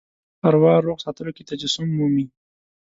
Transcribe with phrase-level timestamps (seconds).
[0.47, 2.25] اروا روغ ساتلو کې تجسم مومي.